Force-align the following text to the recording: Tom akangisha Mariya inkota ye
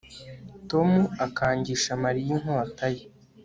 Tom 0.69 0.91
akangisha 1.25 1.91
Mariya 2.03 2.27
inkota 2.35 2.87
ye 2.95 3.03